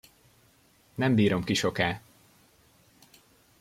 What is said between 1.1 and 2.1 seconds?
bírom ki soká!